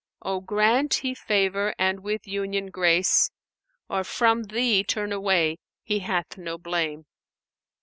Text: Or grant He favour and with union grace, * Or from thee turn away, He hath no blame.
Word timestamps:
Or 0.23 0.41
grant 0.43 0.95
He 0.95 1.13
favour 1.13 1.75
and 1.77 1.99
with 1.99 2.25
union 2.27 2.71
grace, 2.71 3.29
* 3.59 3.87
Or 3.87 4.03
from 4.03 4.45
thee 4.45 4.83
turn 4.83 5.11
away, 5.11 5.59
He 5.83 5.99
hath 5.99 6.39
no 6.39 6.57
blame. 6.57 7.05